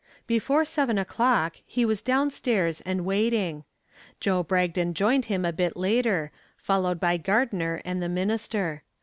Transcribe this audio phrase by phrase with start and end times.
[0.25, 3.65] Before seven o'clock he was down stairs and waiting.
[4.19, 8.81] Joe Bragdon joined him a bit later, followed by Gardner and the minister.